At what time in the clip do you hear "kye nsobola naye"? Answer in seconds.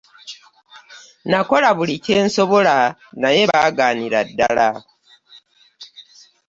2.03-3.41